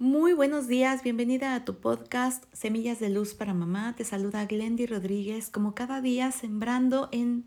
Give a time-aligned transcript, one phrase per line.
[0.00, 3.94] Muy buenos días, bienvenida a tu podcast Semillas de Luz para Mamá.
[3.96, 7.44] Te saluda Glendy Rodríguez, como cada día sembrando en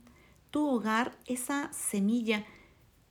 [0.49, 2.46] tu hogar esa semilla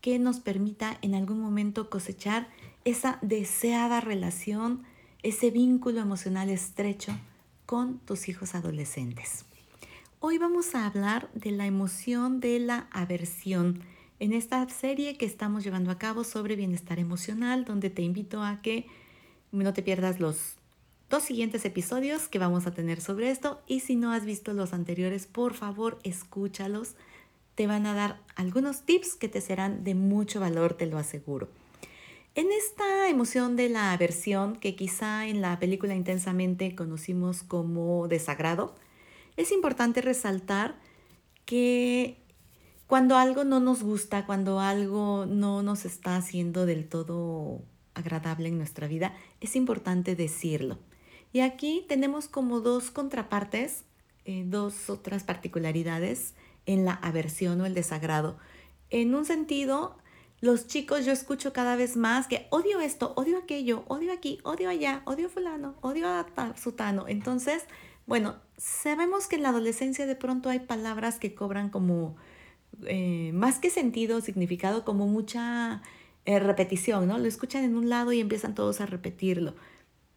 [0.00, 2.48] que nos permita en algún momento cosechar
[2.86, 4.84] esa deseada relación,
[5.22, 7.12] ese vínculo emocional estrecho
[7.66, 9.44] con tus hijos adolescentes.
[10.18, 13.82] Hoy vamos a hablar de la emoción de la aversión
[14.18, 18.62] en esta serie que estamos llevando a cabo sobre bienestar emocional, donde te invito a
[18.62, 18.86] que
[19.64, 20.56] no te pierdas los
[21.08, 24.72] dos siguientes episodios que vamos a tener sobre esto y si no has visto los
[24.72, 26.94] anteriores, por favor escúchalos.
[27.54, 31.48] Te van a dar algunos tips que te serán de mucho valor, te lo aseguro.
[32.34, 38.74] En esta emoción de la aversión, que quizá en la película intensamente conocimos como desagrado,
[39.38, 40.76] es importante resaltar
[41.46, 42.18] que
[42.86, 47.62] cuando algo no nos gusta, cuando algo no nos está haciendo del todo
[47.96, 50.78] agradable en nuestra vida, es importante decirlo.
[51.32, 53.84] Y aquí tenemos como dos contrapartes,
[54.24, 56.34] eh, dos otras particularidades
[56.66, 58.38] en la aversión o el desagrado.
[58.90, 59.96] En un sentido,
[60.40, 64.68] los chicos yo escucho cada vez más que odio esto, odio aquello, odio aquí, odio
[64.68, 67.08] allá, odio fulano, odio a sutano.
[67.08, 67.64] Entonces,
[68.06, 72.16] bueno, sabemos que en la adolescencia de pronto hay palabras que cobran como
[72.86, 75.82] eh, más que sentido, significado, como mucha
[76.26, 77.18] eh, repetición, ¿no?
[77.18, 79.54] Lo escuchan en un lado y empiezan todos a repetirlo.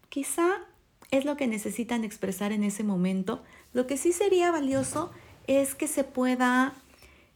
[0.10, 0.50] Quizá
[1.12, 3.44] es lo que necesitan expresar en ese momento.
[3.74, 5.12] Lo que sí sería valioso
[5.48, 6.74] es que se pueda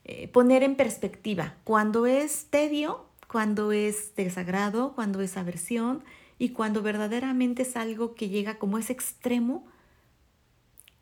[0.06, 6.04] eh, poner en perspectiva cuando es tedio, cuando es desagrado, cuando es aversión
[6.38, 9.66] y cuando verdaderamente es algo que llega como ese extremo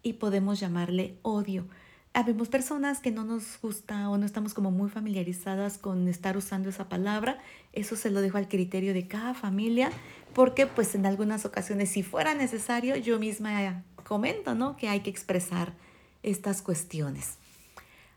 [0.04, 1.68] y podemos llamarle odio.
[2.14, 6.68] Habemos personas que no nos gusta o no estamos como muy familiarizadas con estar usando
[6.70, 7.40] esa palabra.
[7.72, 9.92] Eso se lo dejo al criterio de cada familia,
[10.34, 14.76] porque pues en algunas ocasiones, si fuera necesario, yo misma comento, ¿no?
[14.76, 15.74] Que hay que expresar
[16.22, 17.38] estas cuestiones.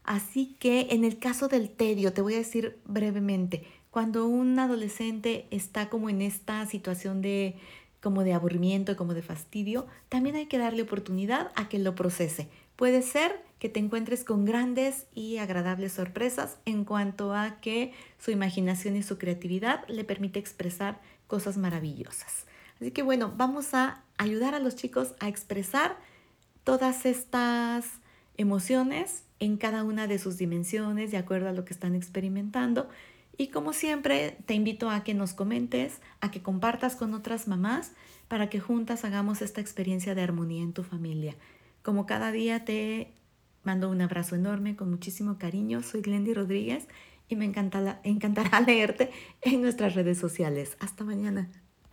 [0.02, 5.46] Así que en el caso del tedio, te voy a decir brevemente, cuando un adolescente
[5.52, 7.54] está como en esta situación de
[8.04, 12.48] como de aburrimiento, como de fastidio, también hay que darle oportunidad a que lo procese.
[12.76, 18.30] Puede ser que te encuentres con grandes y agradables sorpresas en cuanto a que su
[18.30, 22.44] imaginación y su creatividad le permite expresar cosas maravillosas.
[22.78, 25.96] Así que bueno, vamos a ayudar a los chicos a expresar
[26.62, 27.86] todas estas
[28.36, 32.86] emociones en cada una de sus dimensiones de acuerdo a lo que están experimentando.
[33.36, 37.92] Y como siempre, te invito a que nos comentes, a que compartas con otras mamás
[38.28, 41.34] para que juntas hagamos esta experiencia de armonía en tu familia.
[41.82, 43.12] Como cada día te
[43.64, 45.82] mando un abrazo enorme con muchísimo cariño.
[45.82, 46.86] Soy Glendy Rodríguez
[47.28, 48.00] y me encantará
[48.66, 49.10] leerte
[49.42, 50.76] en nuestras redes sociales.
[50.80, 51.50] Hasta mañana.